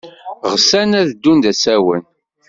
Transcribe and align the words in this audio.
Ɣseɣ 0.53 0.91
ad 0.99 1.07
ddun 1.11 1.37
d 1.43 1.45
asawen. 1.51 2.03